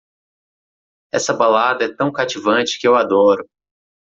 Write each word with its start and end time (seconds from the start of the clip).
Essa 1.13 1.31
balada 1.31 1.85
é 1.85 1.93
tão 1.93 2.11
cativante 2.11 2.79
que 2.79 2.87
eu 2.87 2.95
adoro! 2.95 3.47